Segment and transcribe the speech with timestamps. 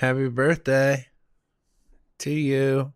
[0.00, 1.08] Happy birthday
[2.20, 2.94] to you.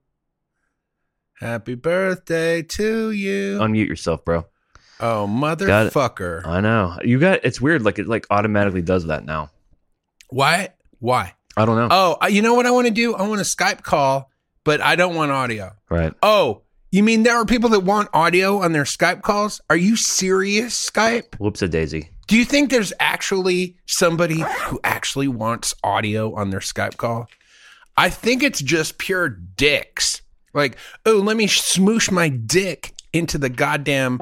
[1.38, 3.58] Happy birthday to you.
[3.58, 4.46] Unmute yourself, bro.
[5.00, 6.46] oh, motherfucker.
[6.46, 6.96] I know.
[7.04, 9.50] You got it's weird like it like automatically does that now.
[10.30, 10.70] Why?
[10.98, 11.34] Why?
[11.58, 11.88] I don't know.
[11.90, 13.14] Oh, uh, you know what I want to do?
[13.14, 14.30] I want a Skype call,
[14.64, 15.76] but I don't want audio.
[15.90, 16.14] right.
[16.22, 16.62] Oh,
[16.96, 19.60] you mean there are people that want audio on their Skype calls?
[19.68, 21.34] Are you serious, Skype?
[21.40, 22.10] Whoops a daisy.
[22.28, 27.28] Do you think there's actually somebody who actually wants audio on their Skype call?
[27.96, 30.22] I think it's just pure dicks.
[30.52, 34.20] Like, oh, let me smoosh my dick into the goddamn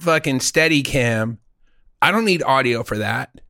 [0.00, 1.38] fucking steady cam.
[2.02, 3.40] I don't need audio for that.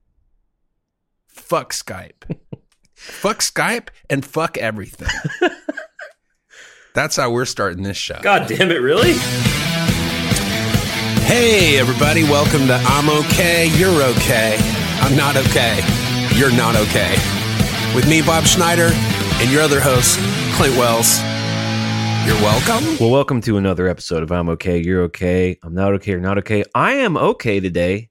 [1.26, 2.38] Fuck Skype.
[2.94, 5.08] fuck Skype and fuck everything.
[6.96, 8.18] That's how we're starting this show.
[8.22, 9.12] God damn it, really?
[11.26, 14.56] Hey, everybody, welcome to I'm Okay, You're Okay.
[15.02, 15.84] I'm not okay.
[16.36, 17.14] You're not okay.
[17.94, 20.18] With me, Bob Schneider, and your other host,
[20.54, 21.18] Clint Wells.
[22.26, 22.96] You're welcome.
[22.98, 26.38] Well, welcome to another episode of I'm okay, you're okay, I'm not okay, you're not
[26.38, 26.64] okay.
[26.74, 28.08] I am okay today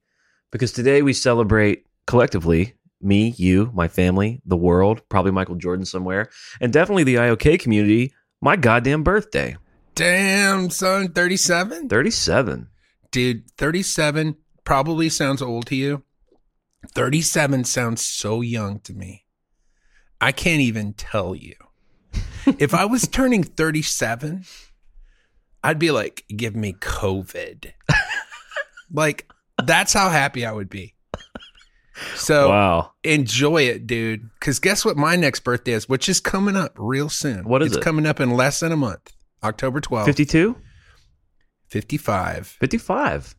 [0.51, 6.29] because today we celebrate collectively me, you, my family, the world, probably Michael Jordan somewhere,
[6.61, 9.57] and definitely the IOK community, my goddamn birthday.
[9.95, 11.87] Damn, son, 37?
[11.87, 12.67] 37.
[13.11, 16.03] Dude, 37 probably sounds old to you.
[16.93, 19.25] 37 sounds so young to me.
[20.19, 21.55] I can't even tell you.
[22.45, 24.45] if I was turning 37,
[25.63, 27.71] I'd be like, give me COVID.
[28.91, 29.31] like,
[29.63, 30.94] that's how happy I would be.
[32.15, 32.91] So wow.
[33.03, 34.29] enjoy it, dude.
[34.39, 37.47] Because guess what my next birthday is, which is coming up real soon.
[37.47, 37.83] What is it's it?
[37.83, 39.13] coming up in less than a month.
[39.43, 40.05] October 12th.
[40.05, 40.55] 52?
[41.69, 42.47] 55.
[42.47, 43.35] 55.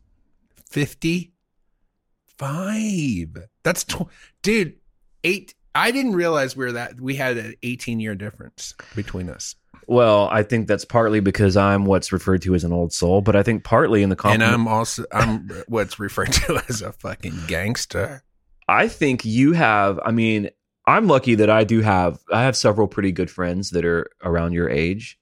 [0.69, 3.47] 55.
[3.63, 4.07] That's tw-
[4.41, 4.75] dude,
[5.23, 9.55] 8 I didn't realize we were that we had an 18 year difference between us.
[9.85, 13.35] Well, I think that's partly because I'm what's referred to as an old soul, but
[13.35, 14.43] I think partly in the and.
[14.43, 18.23] I'm also I'm what's referred to as a fucking gangster.
[18.67, 19.99] I think you have.
[20.03, 20.49] I mean,
[20.85, 22.19] I'm lucky that I do have.
[22.31, 25.17] I have several pretty good friends that are around your age,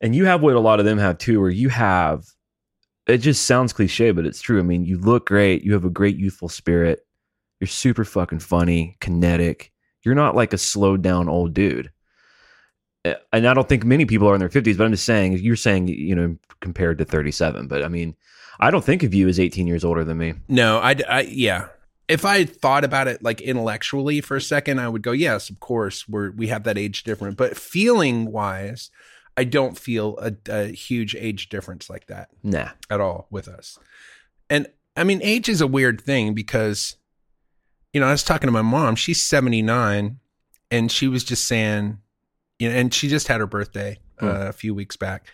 [0.00, 1.40] and you have what a lot of them have too.
[1.40, 2.24] Where you have,
[3.06, 4.58] it just sounds cliche, but it's true.
[4.58, 5.62] I mean, you look great.
[5.64, 7.00] You have a great youthful spirit.
[7.60, 9.72] You're super fucking funny, kinetic.
[10.02, 11.90] You're not like a slowed down old dude.
[13.04, 15.34] Uh, And I don't think many people are in their 50s, but I'm just saying,
[15.38, 17.68] you're saying, you know, compared to 37.
[17.68, 18.16] But I mean,
[18.58, 20.34] I don't think of you as 18 years older than me.
[20.48, 21.68] No, I, I yeah.
[22.10, 25.60] If I thought about it like intellectually for a second, I would go, yes, of
[25.60, 27.36] course, we're we have that age difference.
[27.36, 28.90] But feeling wise,
[29.36, 32.28] I don't feel a, a huge age difference like that.
[32.42, 32.70] Nah.
[32.90, 33.78] at all with us.
[34.50, 34.66] And
[34.96, 36.96] I mean, age is a weird thing because,
[37.92, 38.96] you know, I was talking to my mom.
[38.96, 40.18] She's 79
[40.70, 41.98] and she was just saying,
[42.58, 44.26] you know, and she just had her birthday Hmm.
[44.26, 45.28] uh, a few weeks back.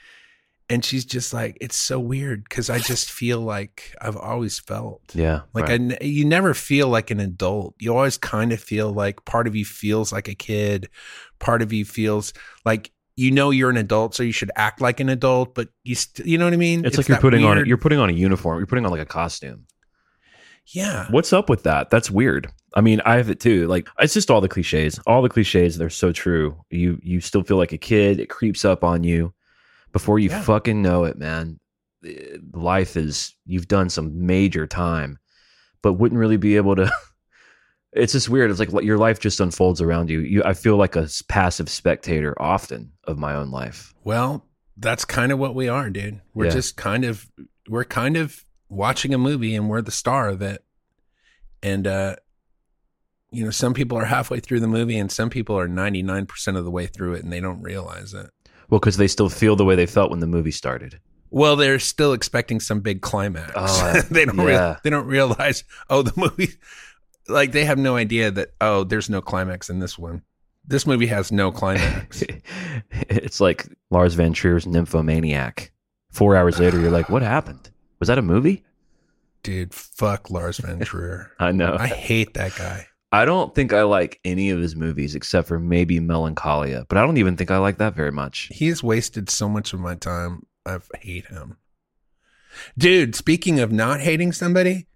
[0.68, 5.00] And she's just like, it's so weird because I just feel like I've always felt.
[5.14, 5.42] Yeah.
[5.54, 5.96] Like right.
[6.00, 7.76] I you never feel like an adult.
[7.78, 10.88] You always kind of feel like part of you feels like a kid.
[11.38, 12.32] Part of you feels
[12.64, 15.94] like you know you're an adult, so you should act like an adult, but you
[15.94, 16.84] st- you know what I mean?
[16.84, 18.58] It's, like you're putting on you're putting on a uniform.
[18.58, 19.66] You're putting on like a costume.
[20.66, 21.06] yeah.
[21.10, 21.90] What's up with that?
[21.90, 22.50] That's weird.
[22.74, 23.66] I mean, I have it too.
[23.68, 24.98] Like it's just all the cliches.
[25.06, 26.60] All the cliches they're so true.
[26.70, 28.20] You you still feel like a kid.
[28.20, 29.32] It creeps up on you
[29.96, 30.42] before you Yeah.
[30.42, 31.58] fucking know it, man.
[32.04, 35.18] Eh, Life is you've done some major time,
[35.82, 36.90] but wouldn't really be able to
[37.92, 38.50] It's just weird.
[38.50, 40.20] It's like your life just unfolds around you.
[40.20, 43.94] You I feel like a passive spectator often of my own life.
[44.04, 44.44] Well,
[44.76, 46.20] that's kind of what we are, dude.
[46.34, 46.50] We're Yeah.
[46.60, 47.26] just kind of
[47.68, 50.62] we're kind of watching a movie and we're the star of it.
[51.62, 52.16] And uh
[53.32, 56.64] you know, some people are halfway through the movie and some people are 99% of
[56.64, 58.30] the way through it and they don't realize it.
[58.68, 61.00] Well, because they still feel the way they felt when the movie started.
[61.30, 63.52] Well, they're still expecting some big climax.
[63.54, 64.36] Oh, they don't.
[64.38, 64.44] yeah.
[64.44, 65.64] Real, they don't realize.
[65.90, 66.54] Oh, the movie.
[67.28, 68.52] Like they have no idea that.
[68.60, 70.22] Oh, there's no climax in this one.
[70.66, 72.24] This movie has no climax.
[72.90, 75.72] it's like Lars von Trier's Nymphomaniac.
[76.10, 77.70] Four hours later, you're like, what happened?
[78.00, 78.64] Was that a movie?
[79.42, 81.30] Dude, fuck Lars Van Trier.
[81.38, 81.74] I know.
[81.74, 82.86] I I, hate that guy.
[83.12, 87.18] Don't think I like any of his movies except for maybe Melancholia, but I don't
[87.18, 88.48] even think I like that very much.
[88.52, 90.46] He's wasted so much of my time.
[90.66, 91.56] I hate him.
[92.76, 94.88] Dude, speaking of not hating somebody,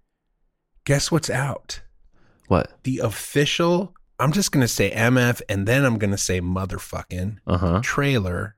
[0.83, 1.81] guess what's out?
[2.47, 2.71] What?
[2.83, 3.93] The official.
[4.19, 7.37] I'm just gonna say MF, and then I'm gonna say motherfucking.
[7.47, 7.79] Uh huh.
[7.83, 8.57] trailer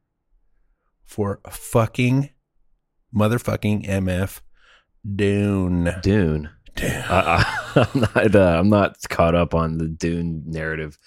[1.06, 2.32] for fucking
[3.16, 4.42] motherfucking MF
[5.16, 5.94] Dune.
[6.02, 6.50] Dune.
[6.76, 7.04] Dune.
[7.08, 7.62] I, I,
[7.94, 8.36] I'm not.
[8.36, 10.98] Uh, I'm not caught up on the Dune narrative.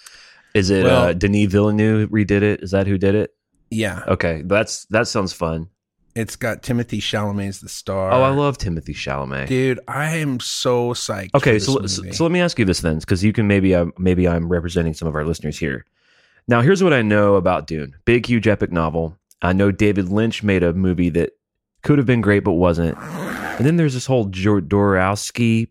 [0.53, 2.61] Is it Well- uh, Denis Villeneuve redid it?
[2.63, 3.31] Is that who did it?
[3.69, 5.67] Yeah, Okay, that's that sounds fun.
[6.15, 8.11] it's got Timothée Chalamet as the star.
[8.13, 9.47] Oh, I love Timothée Chalamet.
[9.47, 9.79] dude.
[9.89, 11.35] I am so psyched.
[11.35, 13.87] Okay, so, so so let me ask you this then, because you can maybe uh,
[13.97, 15.85] maybe I'm representing some of our listeners here.
[16.47, 19.17] Now, here's what I know about Dune: big, huge, epic novel.
[19.41, 21.31] I know David Lynch made a movie that
[21.83, 25.67] could have been great but wasn't, and then there's this whole Jodorowsky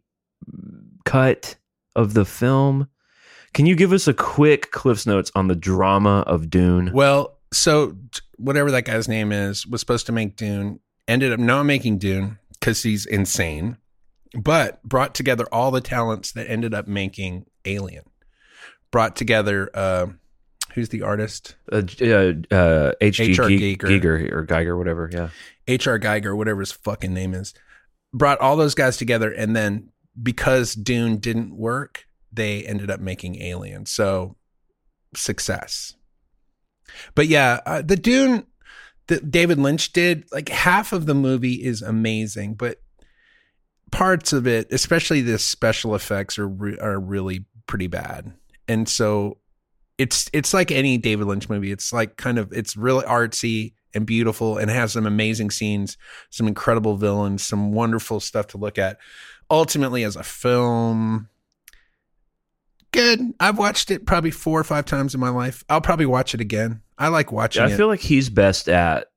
[1.07, 1.57] cut
[1.95, 2.89] of the film.
[3.55, 6.93] Can you give us a quick Cliff's Notes on the drama of Dune?
[6.93, 7.97] Well, so
[8.37, 12.39] whatever that guy's name is was supposed to make Dune, ended up not making Dune
[12.53, 13.79] because he's insane,
[14.39, 18.05] but brought together all the talents that ended up making Alien.
[18.91, 20.07] Brought together, uh,
[20.75, 21.57] who's the artist?
[21.73, 23.31] Uh, uh, uh, H.G.
[23.31, 23.49] H.R.
[23.49, 23.87] Geiger.
[23.87, 24.01] Giger.
[24.01, 25.09] Giger or Geiger, whatever.
[25.13, 25.29] Yeah.
[25.67, 25.99] H.R.
[25.99, 27.55] Geiger, whatever his fucking name is.
[28.13, 29.91] Brought all those guys together, and then
[30.23, 33.87] because Dune didn't work, they ended up making Alien.
[33.87, 34.37] So
[35.15, 35.95] success.
[37.15, 38.47] But yeah, uh, the Dune
[39.09, 42.81] that David Lynch did, like half of the movie is amazing, but
[43.93, 48.33] parts of it, especially the special effects, are re- are really pretty bad.
[48.69, 49.39] And so
[49.99, 51.73] it's it's like any David Lynch movie.
[51.73, 55.97] It's like kind of it's really artsy and beautiful and has some amazing scenes,
[56.31, 58.99] some incredible villains, some wonderful stuff to look at.
[59.51, 61.29] Ultimately, as a film,
[62.93, 63.21] good.
[63.41, 65.65] I've watched it probably four or five times in my life.
[65.69, 66.83] I'll probably watch it again.
[66.99, 67.77] I like watching Yeah, I it.
[67.77, 69.09] feel like he's best at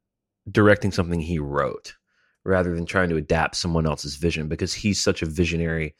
[0.50, 1.96] directing something he wrote
[2.44, 5.96] rather than trying to adapt someone else's vision because he's such a visionary.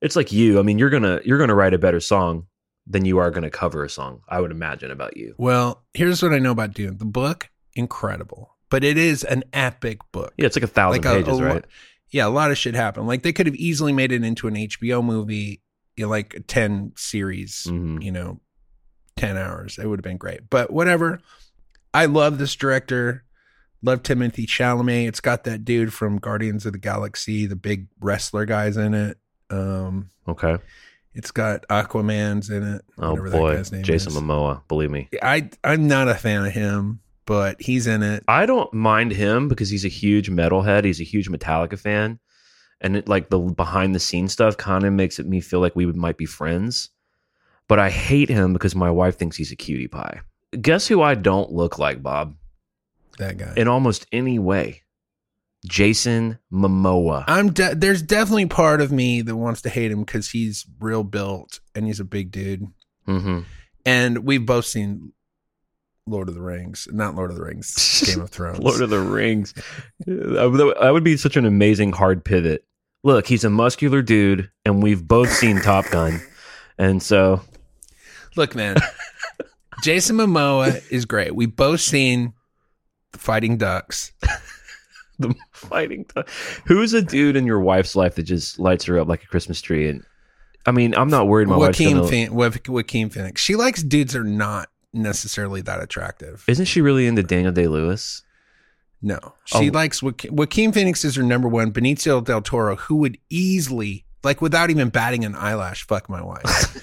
[0.00, 0.58] It's like you.
[0.58, 2.46] I mean, you're gonna you're gonna write a better song
[2.86, 4.20] than you are gonna cover a song.
[4.28, 5.34] I would imagine about you.
[5.38, 6.98] well, here's what I know about Dune.
[6.98, 10.34] The book, incredible, but it is an epic book.
[10.36, 11.64] Yeah, it's like a thousand Like a- pages, a right?
[12.12, 13.06] Yeah, a lot of shit happened.
[13.08, 15.60] Like they could have easily made it into an HBO movie,
[15.96, 18.02] you know, like 10 series, Mhm.
[18.02, 18.40] you know,
[19.16, 19.78] 10 hours.
[19.78, 20.48] It would have been great.
[20.50, 21.20] But whatever.
[21.94, 23.24] I love this director.
[23.82, 25.08] Love Timothée Chalamet.
[25.08, 29.18] It's got that dude from Guardians of the Galaxy, the big wrestler guys in it.
[29.50, 30.56] Um, Okay.
[31.14, 32.82] it's got Aquaman's in it.
[32.98, 34.18] Oh boy, guy's name Jason is.
[34.18, 34.62] Momoa.
[34.68, 38.24] Believe me, I I'm not a fan of him, but he's in it.
[38.28, 40.84] I don't mind him because he's a huge metalhead.
[40.84, 42.18] He's a huge Metallica fan,
[42.80, 45.76] and it, like the behind the scenes stuff kind of makes it me feel like
[45.76, 46.90] we might be friends.
[47.68, 50.20] But I hate him because my wife thinks he's a cutie pie.
[50.60, 52.34] Guess who I don't look like, Bob,
[53.18, 53.54] That guy.
[53.56, 54.82] in almost any way?
[55.64, 57.24] Jason Momoa.
[57.28, 61.04] I'm de- there's definitely part of me that wants to hate him because he's real
[61.04, 62.66] built and he's a big dude.
[63.06, 63.40] hmm
[63.86, 65.12] And we've both seen
[66.06, 68.58] Lord of the Rings, not Lord of the Rings, Game of Thrones.
[68.58, 69.54] Lord of the Rings.
[70.06, 72.64] That would- be such an amazing hard pivot.
[73.04, 76.20] Look, he's a muscular dude, and we've both seen Top Gun,
[76.78, 77.40] and so
[78.36, 78.76] Look, man,
[79.82, 81.34] Jason Momoa is great.
[81.34, 82.32] We've both seen
[83.12, 84.12] the Fighting Ducks.
[85.18, 86.24] the fighting time.
[86.66, 89.60] Who's a dude in your wife's life that just lights her up like a Christmas
[89.60, 89.88] tree?
[89.88, 90.04] And
[90.66, 91.48] I mean, I'm not worried.
[91.48, 92.08] My wife's Joaquin, gonna.
[92.08, 93.40] Phoen- Wa- Joaquin Phoenix.
[93.42, 96.44] She likes dudes that are not necessarily that attractive.
[96.48, 98.22] Isn't she really into Daniel Day Lewis?
[99.00, 99.72] No, she Oh.
[99.72, 101.72] likes Joaquin, Joaquin Phoenix is her number one.
[101.72, 106.76] Benicio del Toro, who would easily, like, without even batting an eyelash, fuck my wife.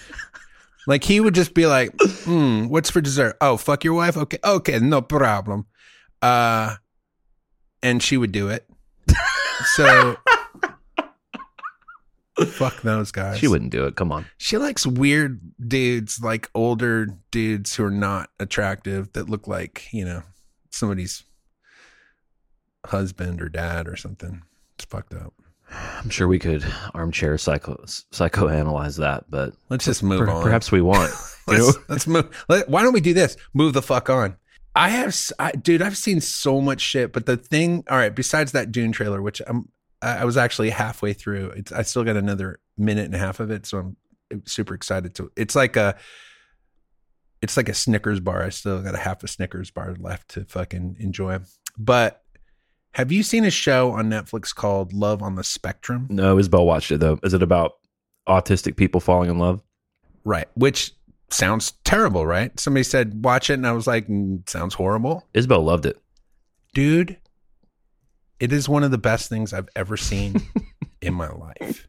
[0.87, 1.91] like he would just be like,
[2.25, 3.37] hmm, "What's for dessert?
[3.39, 4.17] Oh, fuck your wife.
[4.17, 5.65] Okay, okay, no problem."
[6.21, 6.75] Uh,
[7.81, 8.67] and she would do it.
[9.75, 10.17] So,
[12.47, 13.39] fuck those guys.
[13.39, 13.95] She wouldn't do it.
[13.95, 14.25] Come on.
[14.37, 20.05] She likes weird dudes, like older dudes who are not attractive that look like, you
[20.05, 20.23] know,
[20.69, 21.23] somebody's
[22.85, 24.41] husband or dad or something.
[24.75, 25.33] It's fucked up.
[25.71, 27.75] I'm sure we could armchair psycho
[28.11, 30.41] psychoanalyze that, but Let's just move per- on.
[30.43, 31.11] perhaps we want.
[31.47, 31.65] you know?
[31.65, 32.45] let's, let's move.
[32.49, 33.37] Let, why don't we do this?
[33.53, 34.35] Move the fuck on.
[34.75, 35.81] I have, I, dude.
[35.81, 37.83] I've seen so much shit, but the thing.
[37.89, 38.13] All right.
[38.13, 39.69] Besides that Dune trailer, which I'm,
[40.01, 41.51] I was actually halfway through.
[41.51, 43.97] It's, I still got another minute and a half of it, so I'm
[44.45, 45.31] super excited to.
[45.35, 45.97] It's like a,
[47.41, 48.43] it's like a Snickers bar.
[48.43, 51.39] I still got a half a Snickers bar left to fucking enjoy.
[51.77, 52.23] But
[52.93, 56.07] have you seen a show on Netflix called Love on the Spectrum?
[56.09, 57.19] No, Isabel watched it though.
[57.23, 57.73] Is it about
[58.27, 59.61] autistic people falling in love?
[60.23, 60.47] Right.
[60.55, 60.93] Which
[61.29, 62.57] sounds terrible, right?
[62.59, 65.27] Somebody said watch it, and I was like, "Mm, sounds horrible.
[65.33, 65.97] Isabel loved it.
[66.73, 67.17] dude
[68.39, 70.35] it is one of the best things i've ever seen
[71.01, 71.87] in my life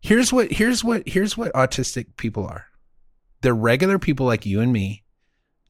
[0.00, 2.66] here's what here's what here's what autistic people are
[3.40, 5.02] they're regular people like you and me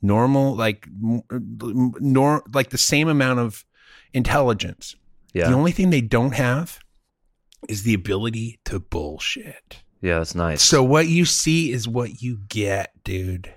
[0.01, 3.65] normal like nor like the same amount of
[4.13, 4.97] intelligence
[5.33, 5.49] Yeah.
[5.49, 6.79] the only thing they don't have
[7.69, 10.63] is the ability to bullshit Yeah, that's nice.
[10.63, 13.55] So what you see is what you get, dude.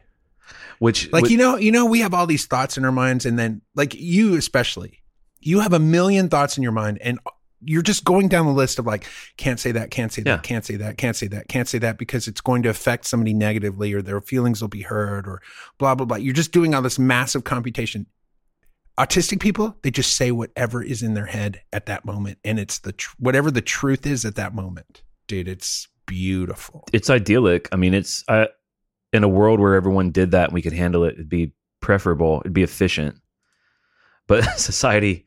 [0.78, 3.26] which Like which- you know, you know, we have all these thoughts in our minds,
[3.26, 5.02] and then like you especially,
[5.46, 7.20] you have a million thoughts in your mind, and
[7.64, 9.06] you're just going down the list of like,
[9.38, 10.38] can't say that, can't say that, Yeah.
[10.40, 13.34] can't say that, can't say that, can't say that because it's going to affect somebody
[13.34, 15.42] negatively, or their feelings will be hurt, or
[15.78, 16.18] blah blah blah.
[16.18, 18.06] You're just doing all this massive computation.
[18.98, 22.80] Autistic people, they just say whatever is in their head at that moment, and it's
[22.80, 25.48] the tr- whatever the truth is at that moment, dude.
[25.50, 26.86] It's beautiful.
[26.94, 27.68] it's idyllic.
[27.74, 28.46] I mean, it's uh,
[29.12, 31.14] in a world where everyone did that and we could handle it.
[31.16, 32.42] It'd be preferable.
[32.42, 33.18] It'd be efficient.
[34.28, 35.26] But society,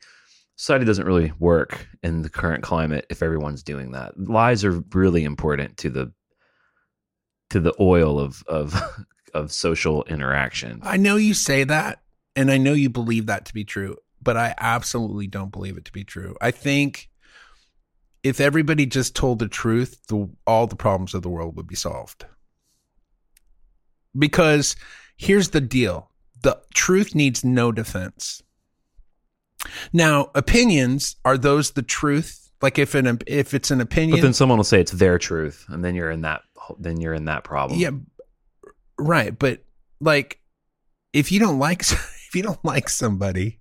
[0.57, 4.19] society doesn't really work in the current climate if everyone's doing that.
[4.19, 6.13] Lies are really important to the
[7.51, 8.81] to the oil of of
[9.35, 10.81] of social interaction.
[10.83, 12.03] I know you say that,
[12.35, 15.85] and I know you believe that to be true, but I absolutely don't believe it
[15.87, 16.37] to be true.
[16.41, 17.09] I think
[18.23, 21.77] if everybody just told the truth, the, all the problems of the world would be
[21.77, 22.27] solved.
[24.19, 24.77] Because
[25.17, 26.11] here's the deal
[26.43, 28.43] the truth needs no defense.
[29.93, 32.51] Now, opinions are those the truth?
[32.61, 35.65] Like if an if it's an opinion, But then someone will say it's their truth,
[35.69, 36.43] and then you're in that
[36.79, 37.79] then you're in that problem.
[37.79, 37.91] Yeah,
[38.99, 39.37] right.
[39.37, 39.65] But
[40.01, 40.41] like,
[41.13, 43.61] if you don't like if you don't like somebody,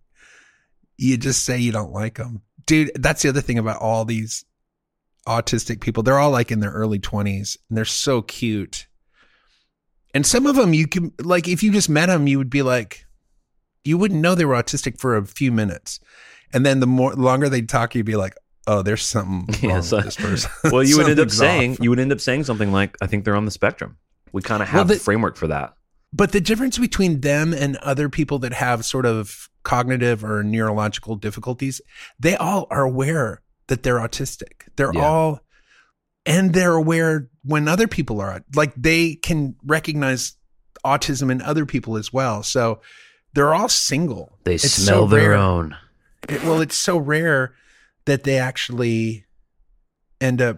[0.97, 2.91] you just say you don't like them, dude.
[2.95, 4.45] That's the other thing about all these
[5.27, 6.03] autistic people.
[6.03, 8.87] They're all like in their early twenties, and they're so cute.
[10.13, 12.63] And some of them, you can like, if you just met them, you would be
[12.63, 13.05] like,
[13.87, 15.99] you wouldn't know they were autistic for a few minutes,
[16.53, 18.35] and then the more longer they talk, you'd be like,
[18.67, 20.51] oh, there's something Yeah, wrong so- with this person.
[20.71, 21.79] Well, you would end up saying off.
[21.79, 23.97] you would end up saying something like, "I think they're on the spectrum."
[24.33, 25.73] We kind of Well, have the- a framework for that.
[26.13, 31.15] But the difference between them and other people that have sort of cognitive or neurological
[31.17, 31.81] difficulties,
[32.17, 34.67] they all are aware that they're autistic.
[34.77, 35.05] They're Yeah.
[35.05, 35.39] all,
[36.25, 40.37] and they're aware when other people are like they can recognize
[40.85, 42.41] autism in other people as well.
[42.43, 42.79] So
[43.37, 44.37] they're all single.
[44.43, 45.37] They It's smell so their rare.
[45.37, 45.75] own.
[46.27, 47.53] It- well, it's so rare
[48.05, 49.25] that they actually
[50.19, 50.57] end up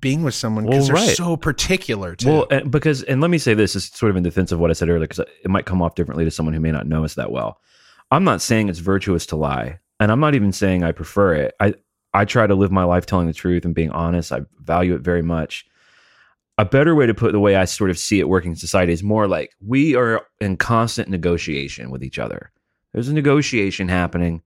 [0.00, 1.16] being with someone because Well, they're right.
[1.16, 2.14] so particular.
[2.16, 2.28] Too.
[2.28, 4.70] Well, and because and let me say this is sort of in defense of what
[4.70, 7.04] I said earlier because it might come off differently to someone who may not know
[7.04, 7.58] us that well.
[8.10, 11.54] I'm not saying it's virtuous to lie, and I'm not even saying I prefer it.
[11.60, 11.74] I
[12.12, 14.32] I try to live my life telling the truth and being honest.
[14.32, 15.64] I value it very much.
[16.62, 18.92] A better way to put the way I sort of see it working in society
[18.92, 22.52] is more like we are in constant negotiation with each other.
[22.92, 24.42] There's a negotiation happening,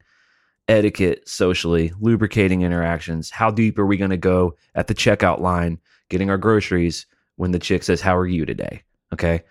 [0.67, 3.29] etiquette, socially, lubricating interactions.
[3.29, 7.05] How deep are we going to go at the checkout line, getting our groceries
[7.35, 8.83] when the chick says, How are you today?
[9.13, 9.43] Okay.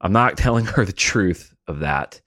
[0.00, 2.20] I'm not telling her the truth of that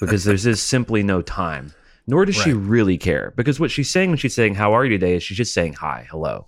[0.00, 1.74] because there's just simply no time.
[2.06, 4.90] Nor does she really care because what she's saying when she's saying, How are you
[4.98, 5.16] today?
[5.16, 6.46] is she's just saying, Hi, hello.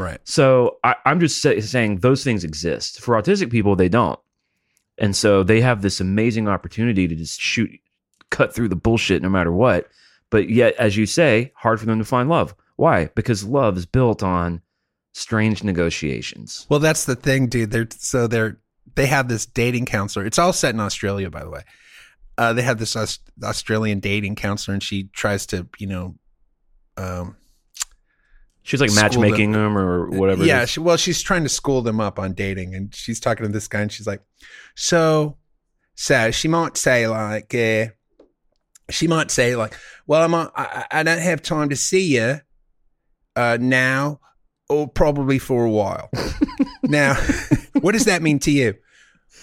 [0.00, 0.20] Right.
[0.24, 3.00] So I, I'm just say, saying those things exist.
[3.00, 4.18] For autistic people, they don't.
[4.98, 7.70] And so they have this amazing opportunity to just shoot,
[8.30, 9.88] cut through the bullshit no matter what.
[10.30, 12.54] But yet, as you say, hard for them to find love.
[12.76, 13.06] Why?
[13.14, 14.62] Because love is built on
[15.12, 16.66] strange negotiations.
[16.68, 17.70] Well, that's the thing, dude.
[17.70, 18.58] They're so they're
[18.94, 20.24] they have this dating counselor.
[20.24, 21.62] It's all set in Australia, by the way.
[22.38, 26.14] Uh, they have this Aus- Australian dating counselor, and she tries to, you know,
[26.96, 27.36] um,
[28.62, 30.44] She's like matchmaking them or whatever.
[30.44, 30.64] yeah.
[30.66, 33.68] She, well, she's trying to school them up on dating, and she's talking to this
[33.68, 34.22] guy, and she's like,
[34.76, 35.38] "So,
[35.94, 37.86] so she might say like, uh,
[38.90, 39.74] she might say like,
[40.06, 42.40] well, I'm on, I, I don't have time to see you
[43.36, 44.20] uh, now,
[44.68, 46.10] or probably for a while.
[46.82, 47.14] now,
[47.80, 48.74] what does that mean to you?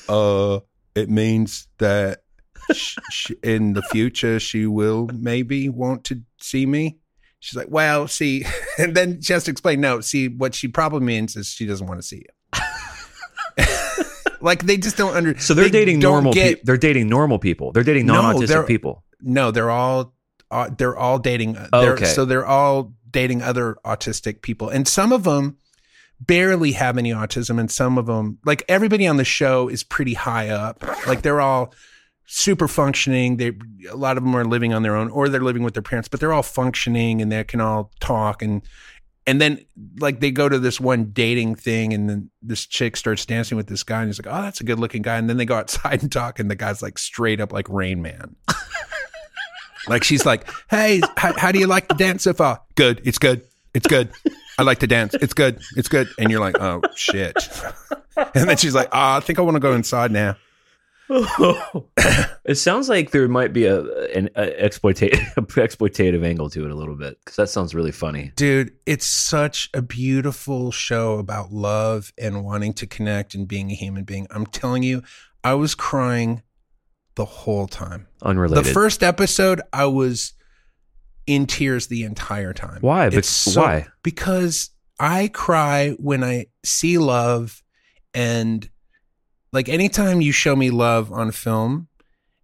[0.08, 0.60] Uh,
[0.96, 2.24] it means that
[2.72, 6.98] sh- sh- in the future she will maybe want to see me.
[7.39, 8.46] She's like, well, see,
[8.77, 9.82] and then she has to explain.
[9.82, 12.24] No, see, what she probably means is she doesn't want to see
[12.56, 12.63] you.
[14.41, 15.44] like they just don't understand.
[15.44, 16.34] So they're they dating normal.
[16.34, 17.72] Get, Pe- they're dating normal people.
[17.72, 19.03] They're dating non-autistic they're- people.
[19.22, 20.13] no, they're all
[20.51, 21.58] uh, they're all dating.
[21.74, 22.06] Oh, they're- okay.
[22.06, 25.58] so they're all dating other autistic people, and some of them
[26.20, 30.13] barely have any autism, and some of them, like everybody on the show, is pretty
[30.15, 30.84] high up.
[31.06, 31.74] Like they're all
[32.27, 33.38] super functioning.
[33.38, 33.53] They
[33.89, 36.07] a lot of them are living on their own, or they're living with their parents,
[36.07, 38.62] but they're all functioning and they can all talk and.
[39.29, 39.60] And then,
[40.00, 43.67] like, they go to this one dating thing, and then this chick starts dancing with
[43.67, 46.01] this guy, and he's like, "Oh, that's a good-looking guy." And then they go outside
[46.01, 48.38] and talk, and the guy's like straight up like Rain Man.
[49.88, 52.62] Like she's like, "Hey, how, how do you like the dance so far?
[52.75, 53.01] Good.
[53.05, 53.43] It's good.
[53.74, 54.12] It's good.
[54.60, 55.13] I like to dance.
[55.15, 55.62] It's good.
[55.75, 57.36] It's good." And you're like, "Oh shit!"
[58.34, 60.36] And then she's like, "Oh, I think I want to go inside now."
[62.46, 63.82] it sounds like there might be a
[64.16, 68.32] an exploitative exploitative angle to it a little bit because that sounds really funny.
[68.36, 73.76] Dude, it's such a beautiful show about love and wanting to connect and being a
[73.76, 74.28] human being.
[74.32, 75.02] I'm telling you,
[75.44, 76.44] I was crying
[77.16, 78.08] the whole time.
[78.22, 78.66] Unrelated.
[78.66, 80.34] The first episode, I was
[81.26, 82.80] in tears the entire time.
[82.82, 83.08] Why?
[83.08, 83.88] It's so- why?
[84.04, 87.64] Because I cry when I see love
[88.14, 88.70] and
[89.51, 91.88] like anytime you show me love on film,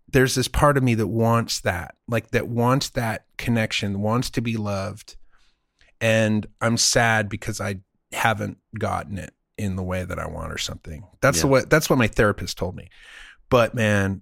[0.08, 4.42] there's this part of me that wants that, like that wants that connection, wants to
[4.42, 5.16] be loved.
[6.00, 7.78] And I'm sad because I
[8.12, 11.04] haven't gotten it in the way that I want or something.
[11.22, 11.50] That's Yeah.
[11.50, 12.90] what that's what my therapist told me.
[13.50, 14.22] But man,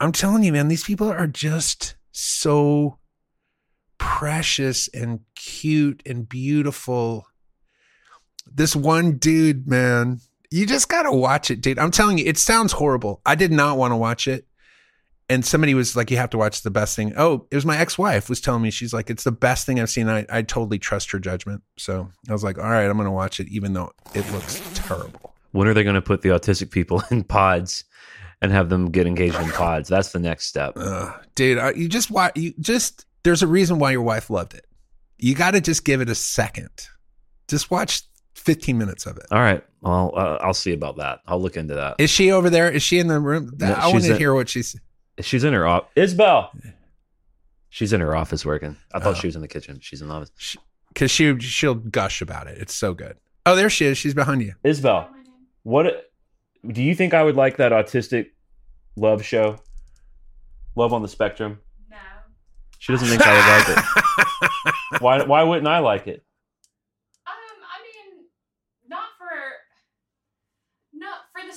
[0.00, 2.98] I'm telling you, man, these people are just so
[3.98, 7.26] precious and cute and beautiful.
[8.46, 11.78] This one dude, man, you just got to watch it, dude.
[11.78, 13.20] I'm telling you, it sounds horrible.
[13.24, 14.46] I did not want to watch it.
[15.28, 17.12] And somebody was like, you have to watch the best thing.
[17.16, 19.78] Oh, it was my ex wife was telling me, she's like, it's the best thing
[19.78, 20.08] I've seen.
[20.08, 21.62] I, I totally trust her judgment.
[21.78, 24.60] So I was like, all right, I'm going to watch it, even though it looks
[24.74, 25.34] terrible.
[25.52, 27.84] When are they going to put the autistic people in pods
[28.42, 29.88] and have them get engaged in pods?
[29.88, 30.72] That's the next step.
[30.74, 34.54] Ugh, dude, I, you just watch, you just, there's a reason why your wife loved
[34.54, 34.66] it.
[35.16, 36.88] You got to just give it a second.
[37.46, 38.02] Just watch
[38.34, 39.26] 15 minutes of it.
[39.30, 39.62] All right.
[39.80, 41.20] Well, uh, I'll see about that.
[41.26, 41.96] I'll look into that.
[41.98, 42.70] Is she over there?
[42.70, 43.52] Is she in the room?
[43.58, 44.76] No, I want to hear what she's.
[45.20, 45.88] She's in her office.
[45.96, 46.50] Isabel.
[47.68, 48.76] She's in her office working.
[48.94, 49.18] I thought Oh.
[49.20, 49.78] she was in the kitchen.
[49.80, 50.56] She's in the office.
[50.88, 52.58] because she she'll gush about it.
[52.58, 53.16] It's so good.
[53.46, 53.96] Oh, there she is.
[53.98, 54.54] She's behind you.
[54.64, 55.08] Isabel,
[55.62, 56.10] what
[56.66, 58.30] do you think I would like that autistic
[58.96, 59.58] love show?
[60.76, 61.60] Love on the Spectrum.
[61.90, 61.96] No.
[62.78, 65.00] She doesn't think I would like it.
[65.02, 65.22] Why?
[65.24, 66.24] Why wouldn't I like it?
[67.26, 67.32] Um,
[67.62, 68.24] I mean,
[68.88, 69.28] not for
[70.94, 71.54] not for the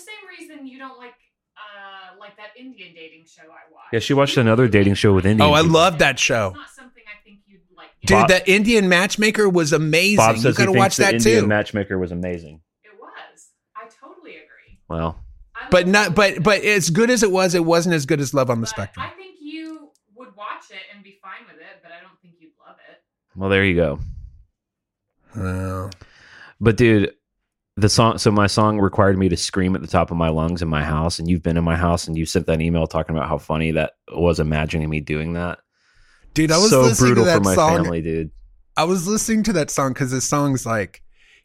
[0.63, 1.13] same you don't like
[1.57, 3.93] uh like that Indian dating show I watched.
[3.93, 5.73] Yeah, she watched another dating show with Indian Oh, I people.
[5.73, 6.47] love that show.
[6.49, 7.87] It's not something I think you'd like.
[8.05, 10.17] Dude, Bob- that Indian matchmaker was amazing.
[10.17, 11.47] Bob you says got he to watch thinks the that Indian too.
[11.47, 12.61] matchmaker was amazing.
[12.83, 13.49] It was.
[13.75, 14.79] I totally agree.
[14.89, 15.19] Well,
[15.55, 18.19] I but love not but but as good as it was, it wasn't as good
[18.19, 19.05] as Love on the But Spectrum.
[19.05, 22.35] I think you would watch it and be fine with it, but I don't think
[22.39, 23.01] you'd love it.
[23.35, 23.99] well, there you go.
[25.35, 25.89] Oh.
[26.59, 27.13] But dude,
[27.75, 28.17] the song.
[28.17, 30.83] So my song required me to scream at the top of my lungs in my
[30.83, 33.37] house, and you've been in my house, and you sent that email talking about how
[33.37, 34.39] funny that was.
[34.39, 35.59] Imagining me doing that.
[36.33, 37.83] Dude, I was so listening brutal to that for my song.
[37.83, 38.31] family, dude.
[38.75, 41.03] I was listening to that song because this song's like,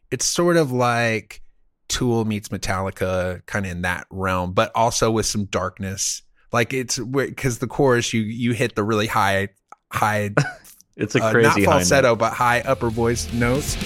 [0.09, 1.41] it's sort of like
[1.87, 6.23] Tool meets Metallica, kind of in that realm, but also with some darkness.
[6.51, 9.49] Like it's because the chorus, you you hit the really high,
[9.91, 10.31] high,
[10.99, 13.77] It's a uh, crazy not high falsetto, but high upper voice notes.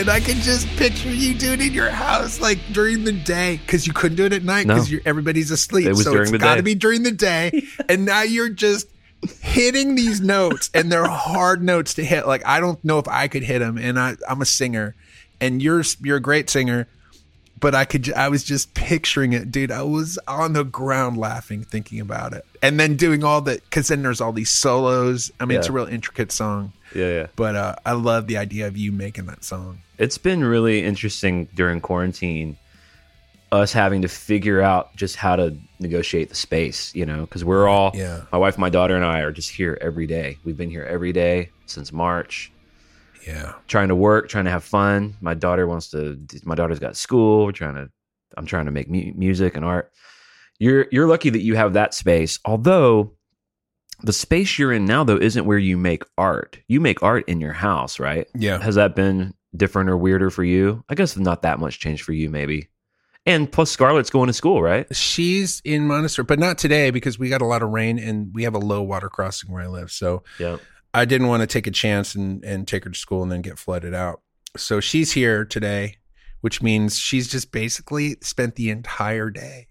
[0.00, 3.58] And I can just picture you doing it in your house, like during the day,
[3.58, 4.76] because you couldn't do it at night No.
[4.76, 5.84] because everybody's asleep.
[5.84, 7.66] It was so during it's the got to be during the day.
[7.88, 8.86] and now you're just
[9.42, 12.26] hitting these notes, and they're hard notes to hit.
[12.26, 14.94] Like I don't know if I could hit them, and I, I'm a singer,
[15.38, 16.88] and you're you're a great singer,
[17.58, 18.10] but I could.
[18.14, 19.70] I was just picturing it, dude.
[19.70, 23.88] I was on the ground laughing, thinking about it, and then doing all the because
[23.88, 25.30] then there's all these solos.
[25.38, 26.72] I mean, it's a real intricate song.
[26.94, 27.26] Yeah, yeah.
[27.36, 29.80] But uh, I love the idea of you making that song.
[29.98, 32.56] It's been really interesting during quarantine,
[33.52, 37.66] us having to figure out just how to negotiate the space, you know, because we're
[37.68, 38.22] all, Yeah.
[38.32, 40.38] my wife, my daughter, and I are just here every day.
[40.44, 42.52] We've been here every day since March,
[43.26, 43.54] Yeah.
[43.68, 45.16] trying to work, trying to have fun.
[45.20, 47.44] My daughter wants to, my daughter's got school.
[47.46, 47.88] We're trying to,
[48.36, 49.90] I'm trying to make mu- music and art.
[50.58, 52.38] You're, you're lucky that you have that space.
[52.44, 53.12] Although
[54.02, 56.58] the space you're in now, though, isn't where you make art.
[56.68, 58.26] You make art in your house, right?
[58.34, 58.60] Yeah.
[58.60, 60.84] Has that been different or weirder for you?
[60.88, 62.68] I guess not that much change for you, maybe.
[63.26, 64.86] And plus, Scarlett's going to school, right?
[64.94, 68.44] She's in Montessori, but not today because we got a lot of rain and we
[68.44, 69.90] have a low water crossing where I live.
[69.90, 70.56] So Yeah.
[70.94, 73.42] I didn't want to take a chance and, and take her to school and then
[73.42, 74.22] get flooded out.
[74.56, 75.98] So she's here today,
[76.40, 79.68] which means she's just basically spent the entire day,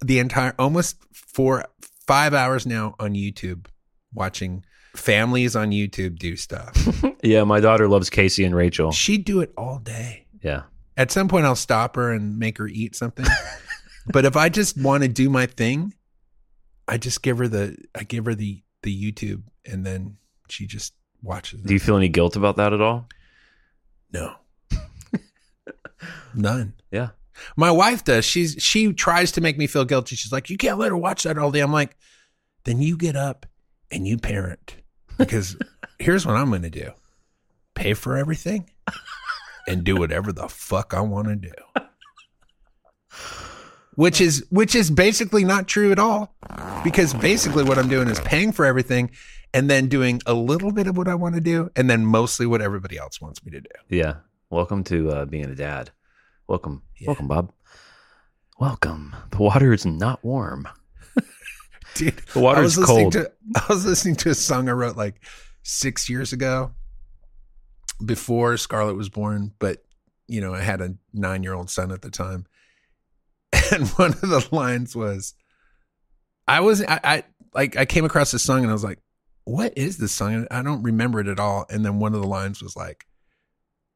[0.00, 1.66] the entire almost four,
[2.12, 3.64] five hours now on YouTube
[4.12, 4.62] watching
[4.94, 6.76] families on YouTube do stuff.
[7.24, 8.90] Yeah, my daughter loves Casey and Rachel.
[8.90, 10.26] She'd do it all day.
[10.42, 10.62] Yeah.
[10.96, 13.24] At some point, I'll stop her and make her eat something.
[14.12, 15.94] but if I just want to do my thing,
[16.88, 20.16] I just give her the I give her the the YouTube, and then
[20.48, 21.62] she just watches.
[21.62, 23.08] Do you feel any guilt about that at all?
[24.12, 24.34] No,
[26.34, 26.74] none.
[26.90, 27.10] Yeah.
[27.56, 28.24] My wife does.
[28.24, 30.16] She's she tries to make me feel guilty.
[30.16, 31.96] She's like, "You can't let her watch that all day." I'm like,
[32.64, 33.46] "Then you get up
[33.90, 34.76] and you parent."
[35.18, 35.56] Because
[35.98, 36.90] here's what I'm going to do:
[37.74, 38.70] pay for everything
[39.66, 41.52] and do whatever the fuck I want to do.
[43.94, 46.34] Which is which is basically not true at all.
[46.82, 49.10] Because basically what I'm doing is paying for everything
[49.52, 52.46] and then doing a little bit of what I want to do and then mostly
[52.46, 53.70] what everybody else wants me to do.
[53.88, 54.16] Yeah.
[54.50, 55.90] Welcome to uh, being a dad.
[56.48, 56.82] Welcome.
[56.98, 57.08] Yeah.
[57.08, 57.52] Welcome, Bob.
[58.58, 59.16] Welcome.
[59.30, 60.68] The water is not warm.
[61.94, 63.12] Dude, The water I is was listening cold.
[63.14, 65.16] to I was listening to a song I wrote like
[65.62, 66.72] six years ago,
[68.04, 69.52] before Scarlett was born.
[69.58, 69.84] But
[70.28, 72.46] you know, I had a nine year old son at the time,
[73.72, 75.34] and one of the lines was,
[76.46, 77.24] "I was I, I
[77.54, 78.98] like I came across this song and I was like,
[79.44, 80.46] what is this song?
[80.50, 83.06] I don't remember it at all." And then one of the lines was like,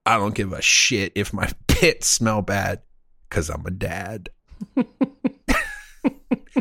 [0.07, 2.83] "I don't give a shit if my pits smell bad,
[3.31, 4.31] cause I'm a dad."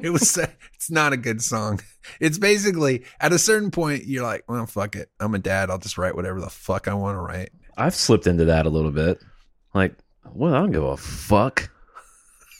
[0.02, 0.38] it was
[0.74, 1.80] it's not a good song
[2.20, 5.78] it's basically at a certain point you're like well fuck it i'm a dad i'll
[5.78, 8.92] just write whatever the fuck i want to write I've slipped into that a little
[8.92, 9.22] bit.
[9.74, 9.96] Like,
[10.34, 11.70] well, I don't give a fuck.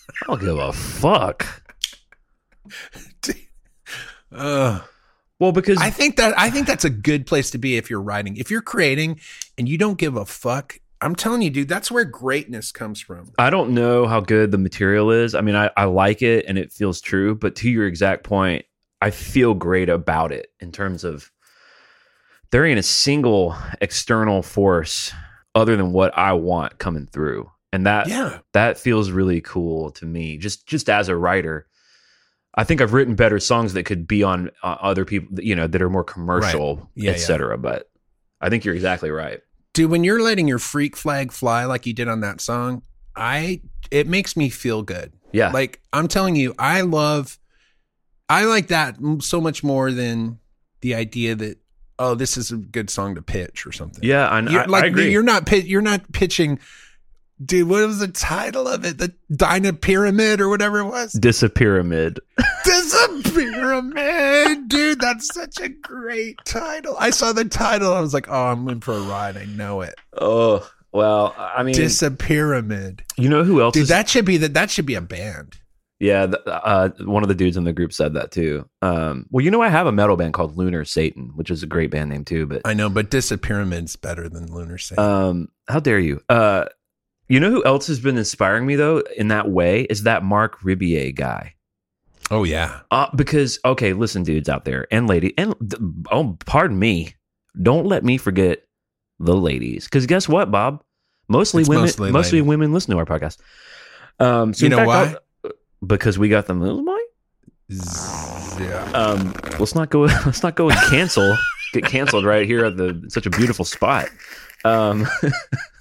[0.10, 1.64] I don't give a fuck.
[4.32, 4.84] Ugh.
[5.40, 8.02] Well, because i think that i think that's a good place to be if you're
[8.02, 9.20] writing if you're creating
[9.58, 13.32] and you don't give a fuck i'm telling you dude that's where greatness comes from
[13.38, 15.36] I don't know how good the material is.
[15.36, 18.66] I mean, I, I like it and it feels true, but to your exact point,
[19.02, 21.32] I feel great about it in terms of
[22.52, 25.12] there ain't a single external force
[25.54, 27.52] other than what I want coming through.
[27.74, 31.68] And that yeah that feels really cool to me just just as a writer.
[32.56, 35.68] I think I've written better songs that could be on uh, other people, you know,
[35.68, 37.58] that are more commercial, Yeah, et cetera.
[37.58, 37.90] But
[38.42, 39.42] I think you're exactly right.
[39.74, 42.82] dude when you're letting your freak flag fly like you did on that song
[43.16, 43.60] i
[43.92, 45.52] it makes me feel good Yeah.
[45.52, 47.38] Like I'm telling you, I love,
[48.30, 50.40] I like that so much more than
[50.82, 51.58] the idea that
[52.00, 54.04] oh, this is a good song to pitch or something.
[54.04, 55.12] yeah, I, You're, I, like I agree.
[55.12, 56.60] you're not you're not pitching.
[57.44, 58.98] Dude, what was the title of it?
[58.98, 61.14] The Dyna Pyramid or whatever it was.
[61.14, 62.20] Disapyramid.
[62.64, 65.02] This a pyramid, dude.
[65.02, 66.96] That's such a great title.
[66.98, 67.94] I saw the title.
[67.94, 69.38] I was like, oh, I'm in for a ride.
[69.38, 69.96] I know it.
[70.18, 73.84] Oh well, I mean, Disapyramid, you know who else dude.
[73.84, 74.54] is That should be that.
[74.54, 75.58] That should be a band.
[76.00, 78.68] Yeah, uh, one of the dudes in the group said that too.
[78.82, 81.68] Um, well, you know, I have a metal band called Lunar Satan, which is a
[81.68, 82.46] great band name too.
[82.46, 85.04] But I know, but Disapyramid's better than Lunar Satan.
[85.04, 86.22] um, how dare you?
[86.30, 86.66] Uh,
[87.28, 90.60] you know who else has been inspiring me though in that way is that Marc
[90.62, 91.54] Rebillet guy.
[92.32, 95.54] oh yeah, Uh, because okay, listen, dudes out there and lady, and
[96.12, 97.14] oh, pardon me,
[97.62, 98.64] don't let me forget
[99.20, 99.86] the ladies.
[99.86, 100.84] Because guess what, Bob?
[101.28, 101.84] Mostly It's women.
[101.86, 103.38] mostly Mostly, women listen to our podcast.
[104.20, 105.16] Um, so You know fact, why?
[105.46, 105.52] I'll-
[105.88, 106.98] Because we got the moves, boy.
[108.60, 108.84] Yeah.
[108.94, 111.36] um let's not go let's not go and cancel
[111.74, 114.08] get canceled right here at the such a beautiful spot
[114.64, 115.06] um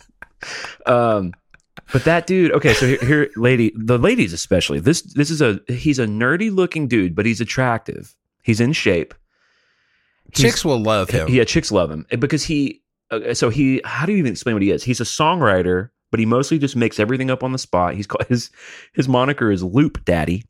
[0.87, 1.33] um
[1.92, 5.61] but that dude okay so here, here lady the ladies especially this this is a
[5.68, 8.14] he's a nerdy looking dude but he's attractive.
[8.42, 9.14] He's in shape.
[10.33, 11.28] Chicks will love him.
[11.28, 14.62] yeah chicks love him because he uh, so he how do you even explain what
[14.62, 14.83] he is?
[14.85, 17.94] He's a songwriter but he mostly just makes everything up on the spot.
[17.94, 18.50] He's called his
[18.92, 20.44] his moniker is loop daddy.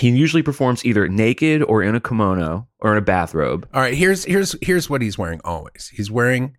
[0.00, 3.68] He usually performs either naked or in a kimono or in a bathrobe.
[3.72, 5.90] All right, here's here's here's what he's wearing always.
[5.94, 6.56] He's wearing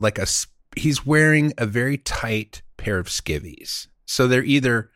[0.00, 0.26] like a
[0.76, 3.88] he's wearing a very tight pair of skivvies.
[4.04, 4.90] So they're either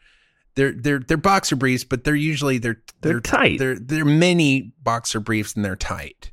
[0.54, 3.58] they're they're they're boxer briefs, but they're usually they're They're tight.
[3.58, 6.30] They're they're mini boxer briefs and they're tight.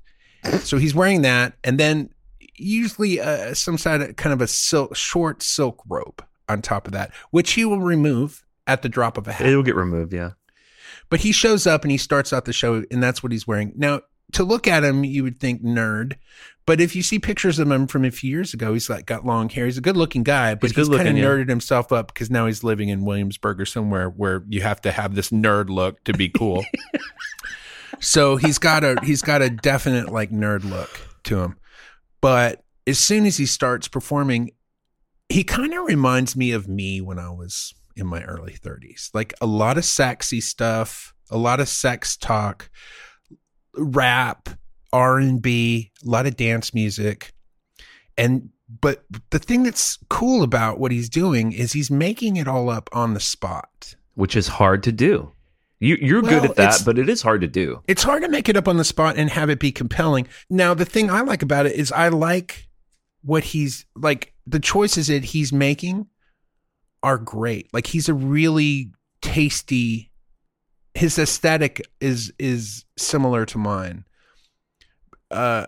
[0.59, 2.09] So he's wearing that, and then
[2.55, 6.93] usually uh, some side of kind of a silk short silk robe on top of
[6.93, 9.47] that, which he will remove at the drop of a hat.
[9.47, 10.31] It'll get removed, yeah.
[11.09, 13.73] But he shows up and he starts out the show, and that's what he's wearing.
[13.75, 14.01] Now,
[14.33, 16.15] to look at him, you would think nerd.
[16.67, 19.25] But if you see pictures of him from a few years ago, he's like got
[19.25, 19.65] long hair.
[19.65, 21.23] He's a good looking guy, but He's he's, kind of yeah.
[21.23, 24.91] nerded himself up because now he's living in Williamsburg or somewhere where you have to
[24.91, 26.65] have this nerd look to be cool.
[28.01, 30.89] so he's got a he's got a definite like nerd look
[31.23, 31.55] to him.
[32.19, 34.51] But as soon as he starts performing,
[35.29, 39.09] he kind of reminds me of me when I was in my early 30s.
[39.13, 42.69] Like a lot of sexy stuff, a lot of sex talk,
[43.73, 44.49] rap,
[44.93, 47.33] R and B, a lot of dance music,
[48.17, 48.49] and
[48.81, 52.89] but the thing that's cool about what he's doing is he's making it all up
[52.91, 53.95] on the spot.
[54.15, 55.31] which is hard to do.
[55.79, 57.83] You, you're Well, good at that, but it is hard to do.
[57.87, 60.27] It's hard to make it up on the spot and have it be compelling.
[60.49, 62.67] Now, the thing I like about it is I like
[63.21, 66.07] what he's like the choices that he's making
[67.03, 67.71] are great.
[67.73, 70.11] Like he's a really tasty
[70.95, 74.03] his aesthetic is is similar to mine.
[75.31, 75.65] Uh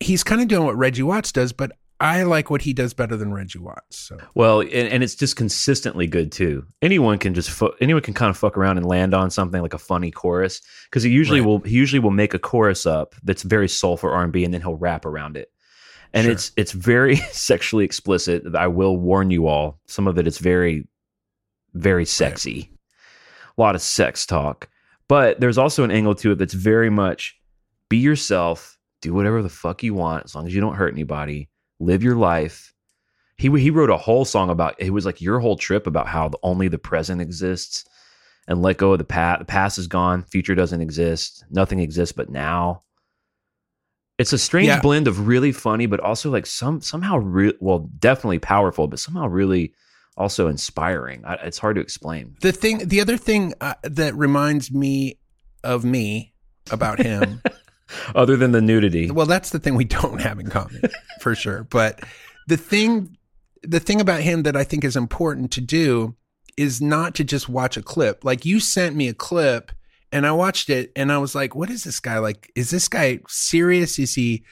[0.00, 3.14] he's kind of doing what Reggie Watts does, but I like what he does better
[3.18, 3.98] than Reggie Watts.
[3.98, 6.64] So Well, and, and it's just consistently good too.
[6.80, 9.74] Anyone can just fu- anyone can kind of fuck around and land on something like
[9.74, 11.46] a funny chorus because he usually Right.
[11.46, 14.54] will he usually will make a chorus up that's very soulful R and B, and
[14.54, 15.48] then he'll rap around it.
[16.14, 16.32] And Sure.
[16.32, 18.42] it's it's very sexually explicit.
[18.54, 19.78] I will warn you all.
[19.86, 20.88] Some of it is very,
[21.74, 22.70] very sexy.
[23.58, 24.68] A lot of sex talk,
[25.06, 27.36] but there's also an angle to it that's very much
[27.90, 31.50] be yourself, do whatever the fuck you want as long as you don't hurt anybody,
[31.78, 32.72] live your life.
[33.36, 36.28] He he wrote a whole song about it was like your whole trip about how
[36.28, 37.84] the, only the present exists
[38.48, 39.40] and let go of the past.
[39.40, 42.82] The past is gone, future doesn't exist, nothing exists but now.
[44.18, 44.80] It's a strange Yeah.
[44.82, 49.26] blend of really funny, but also like some somehow real well, definitely powerful, but somehow
[49.26, 49.72] really
[50.18, 51.24] also inspiring.
[51.24, 52.36] I, it's hard to explain.
[52.42, 55.18] the thing the other thing uh, that reminds me
[55.64, 56.34] of me
[56.70, 57.40] about him
[58.14, 60.82] Other than the nudity, Well, that's the thing we don't have in common,
[61.20, 61.64] for sure.
[61.64, 62.00] But
[62.46, 63.16] the thing,
[63.62, 66.14] the thing about him that I think is important to do
[66.56, 68.24] is not to just watch a clip.
[68.24, 69.72] Like you sent me a clip,
[70.12, 72.50] and I watched it, and I was like, "What is this guy like?
[72.54, 73.98] Is this guy serious?
[73.98, 74.44] Is he,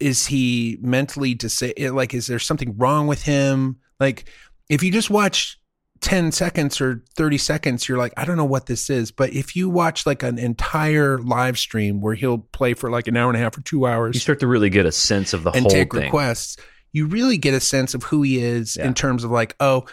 [0.00, 1.96] is he mentally disabled?
[1.96, 3.76] Like, is there something wrong with him?
[4.00, 4.24] Like,
[4.68, 5.58] if you just watch."
[6.04, 9.56] 10 seconds or 30 seconds you're like i don't know what this is but if
[9.56, 13.38] you watch like an entire live stream where he'll play for like an hour and
[13.38, 15.56] a half or two hours you start to really get a sense of the whole.
[15.56, 16.02] and whole take thing.
[16.02, 16.58] requests,
[16.92, 18.86] you really get a sense of who he is Yeah.
[18.86, 19.84] in terms of like, oh,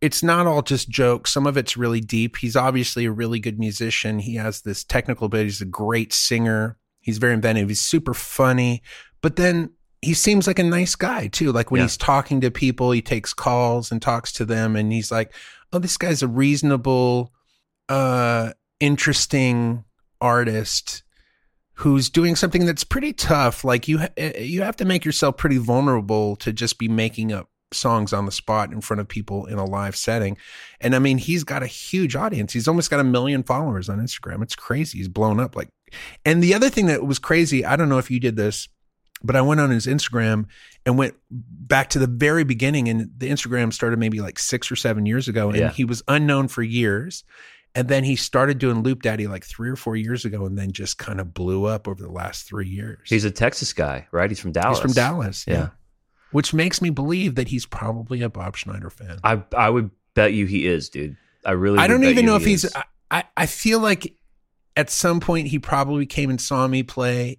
[0.00, 1.32] it's not all just jokes.
[1.32, 2.36] Some of it's really deep.
[2.38, 4.18] He's obviously a really good musician.
[4.18, 5.46] He has this technical ability.
[5.50, 6.76] He's a great singer.
[7.00, 7.68] He's very inventive.
[7.68, 8.82] He's super funny.
[9.22, 9.70] But then
[10.02, 11.52] he seems like a nice guy too.
[11.52, 11.84] Like when Yeah.
[11.84, 15.32] he's talking to people, he takes calls and talks to them and he's like,
[15.72, 17.32] oh, this guy's a reasonable,
[17.88, 19.84] uh, interesting
[20.20, 21.02] artist
[21.74, 23.64] who's doing something that's pretty tough.
[23.64, 27.32] Like you, ha- eh, you have to make yourself pretty vulnerable to just be making
[27.32, 30.36] up songs on the spot in front of people in a live setting.
[30.80, 32.52] And I mean, he's got a huge audience.
[32.52, 34.42] He's almost got a million followers on Instagram.
[34.42, 34.98] It's crazy.
[34.98, 35.68] He's blown up like.
[36.24, 38.68] And the other thing that was crazy, I don't know if you did this,
[39.22, 40.46] but I went on his Instagram
[40.86, 42.88] and went back to the very beginning.
[42.88, 45.70] And the Instagram started maybe like six or seven years ago, and Yeah.
[45.70, 47.24] he was unknown for years.
[47.74, 50.72] And then he started doing Loop Daddy like three or four years ago, and then
[50.72, 52.98] just kind of blew up over the last three years.
[53.08, 54.28] He's a Texas guy, right?
[54.28, 54.78] He's from Dallas.
[54.78, 55.54] He's from Dallas, yeah.
[55.54, 55.68] Yeah.
[56.32, 59.18] Which makes me believe that he's probably a Bob Schneider fan.
[59.22, 61.16] I I would bet you he is, dude.
[61.44, 61.78] I really.
[61.78, 62.64] I don't even know if he he's.
[62.64, 62.72] is.
[63.10, 64.14] I I feel like
[64.76, 67.38] at some point he probably came and saw me play,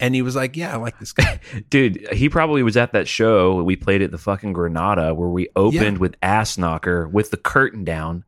[0.00, 1.38] and he was like, "Yeah, I like this guy."
[1.70, 5.48] Dude, he probably was at that show we played at the fucking Granada where we
[5.54, 8.24] opened with Ass Knocker with the curtain down,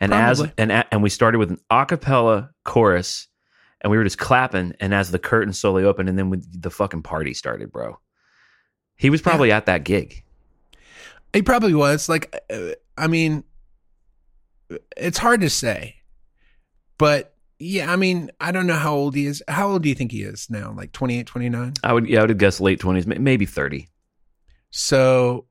[0.00, 3.28] and as and and we started with an a cappella chorus,
[3.80, 6.70] and we were just clapping, and as the curtain slowly opened, and then when the
[6.70, 7.98] fucking party started, bro.
[8.98, 10.24] He was probably at that gig.
[11.34, 12.08] he probably was.
[12.08, 13.44] Like, uh, I mean,
[14.96, 15.96] it's hard to say,
[16.96, 19.42] but yeah, I mean, I don't know how old he is.
[19.48, 20.72] How old do you think he is now?
[20.76, 21.72] Like 28, 29?
[21.82, 23.88] I would yeah, I would guess late twenties, maybe thirty.
[24.70, 25.46] So,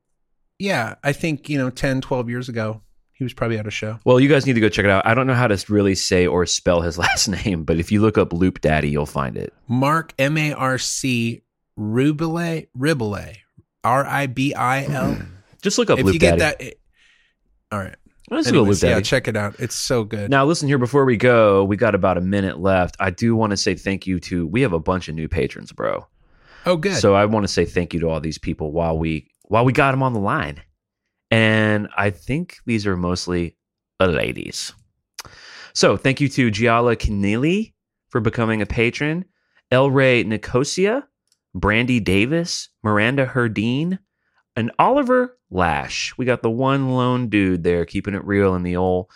[0.59, 2.81] yeah, I think, you know, 10, 12 years ago,
[3.13, 3.97] he was probably at a show.
[4.05, 5.05] Well, you guys need to go check it out.
[5.05, 8.01] I don't know how to really say or spell his last name, but if you
[8.01, 9.53] look up Loop Daddy, you'll find it.
[9.67, 11.41] Mark M A R C
[11.79, 13.35] Ribile Ribile
[13.83, 15.17] R I B I L.
[15.61, 16.39] Just look up If Loop you get Daddy.
[16.39, 16.79] that, it,
[17.71, 17.95] all right.
[18.29, 19.55] Let's go Loop Anyways, yeah, check it out.
[19.59, 20.31] It's so good.
[20.31, 20.79] Now, listen here.
[20.79, 22.95] Before we go, we got about a minute left.
[22.99, 24.47] I do want to say thank you to.
[24.47, 26.07] We have a bunch of new patrons, bro.
[26.65, 26.95] oh, good.
[26.95, 29.73] So I want to say thank you to all these people while we while we
[29.73, 30.61] got them on the line,
[31.29, 33.57] and I think these are mostly
[33.99, 34.73] ladies.
[35.73, 37.73] So thank you to Giala Keneally
[38.09, 39.25] for becoming a patron,
[39.71, 41.07] El Ray Nicosia,
[41.53, 43.99] Brandy Davis, Miranda Herdine,
[44.55, 46.13] and Oliver Lash.
[46.17, 49.07] We got the one lone dude there keeping it real in the old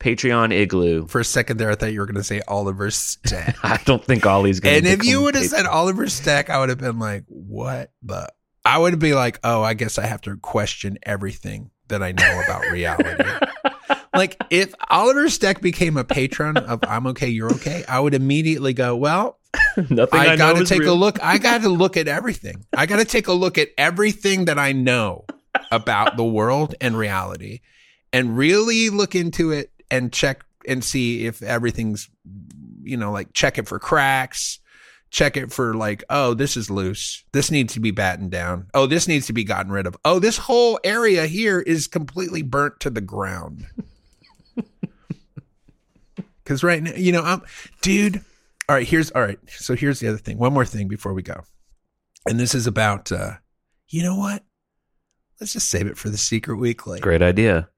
[0.00, 1.06] Patreon igloo.
[1.06, 3.56] For a second there, I thought you were going to say Oliver Stack.
[3.62, 6.58] I don't think Ollie's going to and if you would have said Oliver Stack, I
[6.58, 8.28] would have been like, what the?
[8.66, 12.42] I would be like, oh, I guess I have to question everything that I know
[12.44, 13.22] about reality.
[14.14, 18.72] like, if Oliver Stack became a patron of I'm Okay, You're Okay, I would immediately
[18.72, 19.38] go, well,
[19.76, 20.94] Nothing I, I, got to take real.
[20.94, 21.22] a look.
[21.22, 22.64] I got to look at everything.
[22.76, 25.26] I got to take a look at everything that I know
[25.70, 27.60] about the world and reality
[28.12, 32.08] and really look into it and check and see if everything's,
[32.82, 34.60] you know, like check it for cracks,
[35.10, 37.24] check it for like, oh, this is loose.
[37.32, 38.68] This needs to be battened down.
[38.74, 39.96] Oh, this needs to be gotten rid of.
[40.04, 43.66] Oh, this whole area here is completely burnt to the ground.
[46.44, 47.42] Cause right now, you know, I'm,
[47.80, 48.22] dude.
[48.68, 49.38] All right, here's all right.
[49.48, 50.38] So here's the other thing.
[50.38, 51.42] One more thing before we go,
[52.26, 53.10] and this is about.
[53.12, 53.32] uh
[53.88, 54.42] You know what?
[55.40, 57.00] Let's just save it for the secret weekly.
[57.00, 57.68] Great idea.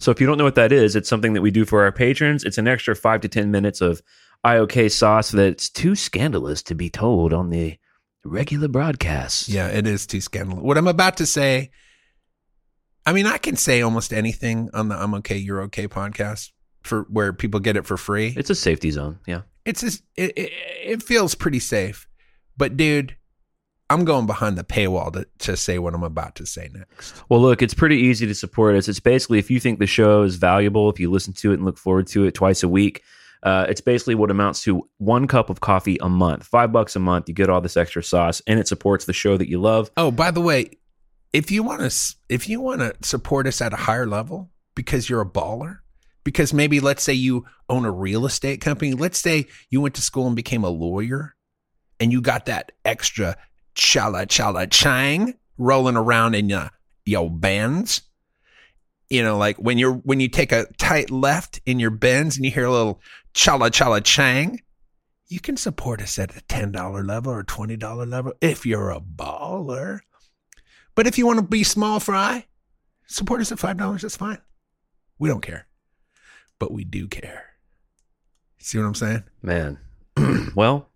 [0.00, 1.92] So if you don't know what that is, it's something that we do for our
[1.92, 2.44] patrons.
[2.44, 4.02] It's an extra five to ten minutes of
[4.44, 7.76] IOK sauce that's too scandalous to be told on the
[8.24, 9.48] regular broadcasts.
[9.48, 10.62] Yeah, it is too scandalous.
[10.62, 11.70] What I'm about to say.
[13.04, 16.50] I mean, I can say almost anything on the "I'm okay, you're okay" podcast
[16.82, 18.34] for where people get it for free.
[18.36, 19.20] It's a safety zone.
[19.26, 19.42] Yeah.
[19.64, 20.52] it's just it, it,
[20.84, 22.08] it feels pretty safe
[22.56, 23.16] but dude
[23.92, 27.40] i'm going behind the paywall to, to say what i'm about to say next Well,
[27.40, 28.88] look, it's pretty easy to support us.
[28.88, 31.64] It's basically if you think the show is valuable, if you listen to it and
[31.64, 33.02] look forward to it twice a week,
[33.42, 36.44] uh, it's basically what amounts to one cup of coffee a month.
[36.44, 39.36] Five bucks a month, you get all this extra sauce, and it supports the show
[39.36, 39.90] that you love.
[39.96, 40.70] oh by the way
[41.32, 45.08] if you want to if you want to support us at a higher level because
[45.08, 45.78] you're a baller
[46.24, 50.02] because maybe let's say you own a real estate company let's say you went to
[50.02, 51.34] school and became a lawyer
[51.98, 53.36] and you got that extra
[53.74, 56.70] chala chala chang rolling around in your
[57.04, 58.02] your bands.
[59.10, 62.44] You know like when you're when you take a tight left in your Benz and
[62.44, 63.00] you hear a little
[63.34, 64.60] chala chala chang
[65.32, 70.00] you can support us at a $10 level or $20 level if you're a baller.
[70.94, 72.44] But if you want to be small fry
[73.06, 74.38] support us at $5 that's fine.
[75.18, 75.66] We don't care.
[76.58, 77.46] But we do care.
[78.58, 79.24] See what i'm saying?
[79.42, 79.78] Man.
[80.54, 80.88] well,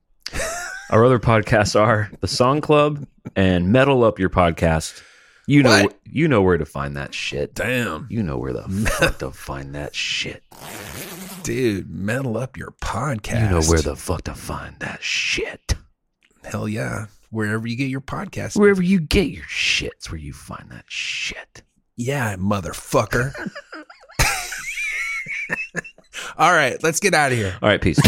[0.90, 5.03] our other podcasts are The Song Club and Metal Up Your Podcast.
[5.49, 5.99] You know What?
[6.05, 7.55] you know where to find that shit.
[7.55, 8.62] damn You know where the
[8.99, 10.42] fuck to find that shit.
[11.44, 15.75] dude metal up your podcast You know where the fuck to find that shit.
[16.44, 20.70] hell yeah wherever you get your podcast Wherever you get your shits, where you find
[20.70, 21.62] that shit.
[21.96, 23.33] Yeah, motherfucker.
[26.38, 27.57] All right, let's get out of here.
[27.62, 27.99] All right, peace.